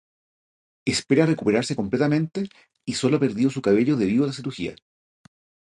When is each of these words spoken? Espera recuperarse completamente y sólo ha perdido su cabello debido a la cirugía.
Espera 0.83 1.27
recuperarse 1.27 1.75
completamente 1.75 2.49
y 2.85 2.93
sólo 2.95 3.17
ha 3.17 3.19
perdido 3.19 3.51
su 3.51 3.61
cabello 3.61 3.97
debido 3.97 4.23
a 4.23 4.27
la 4.29 4.33
cirugía. 4.33 4.75